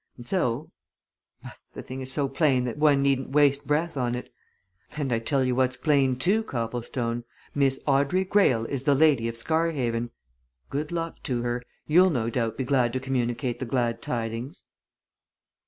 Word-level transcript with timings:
And 0.17 0.27
so 0.27 0.71
but 1.43 1.59
the 1.73 1.83
thing 1.83 2.01
is 2.01 2.11
so 2.11 2.27
plain 2.27 2.63
that 2.63 2.79
one 2.79 3.03
needn't 3.03 3.33
waste 3.33 3.67
breath 3.67 3.95
on 3.95 4.15
it. 4.15 4.33
And 4.97 5.13
I 5.13 5.19
tell 5.19 5.43
you 5.43 5.53
what's 5.55 5.77
plain 5.77 6.15
too, 6.15 6.41
Copplestone 6.41 7.23
Miss 7.53 7.79
Audrey 7.85 8.23
Greyle 8.23 8.65
is 8.65 8.85
the 8.85 8.95
lady 8.95 9.27
of 9.27 9.37
Scarhaven! 9.37 10.09
Good 10.71 10.91
luck 10.91 11.21
to 11.21 11.43
her! 11.43 11.61
You'll 11.85 12.09
no 12.09 12.31
doubt 12.31 12.57
be 12.57 12.63
glad 12.63 12.93
to 12.93 12.99
communicate 12.99 13.59
the 13.59 13.65
glad 13.65 14.01
tidings!" 14.01 14.63